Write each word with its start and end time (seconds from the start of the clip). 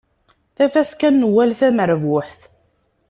Tafaska 0.55 1.09
n 1.11 1.15
Nwal 1.21 1.51
tamerbuḥt. 1.59 2.41